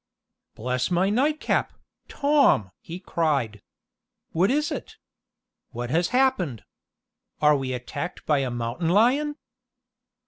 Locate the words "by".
8.25-8.39